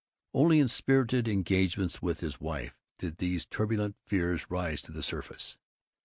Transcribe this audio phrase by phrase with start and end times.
[0.33, 5.59] Only in spirited engagements with his wife did these turbulent fears rise to the surface.